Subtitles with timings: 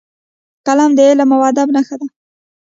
[0.65, 2.07] قلم د علم او ادب نښه ده